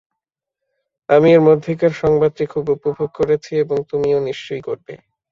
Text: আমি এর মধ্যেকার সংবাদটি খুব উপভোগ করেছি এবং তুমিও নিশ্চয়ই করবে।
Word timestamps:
আমি 1.09 1.29
এর 1.35 1.41
মধ্যেকার 1.47 1.93
সংবাদটি 2.01 2.43
খুব 2.45 2.65
উপভোগ 2.75 3.09
করেছি 3.19 3.51
এবং 3.63 3.77
তুমিও 3.91 4.19
নিশ্চয়ই 4.27 4.65
করবে। 4.67 4.93